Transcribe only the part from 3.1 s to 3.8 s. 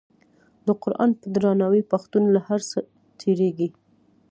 تیریږي.